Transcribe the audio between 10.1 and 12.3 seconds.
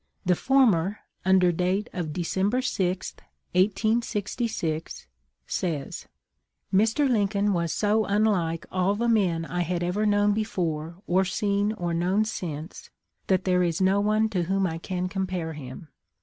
before or seen or known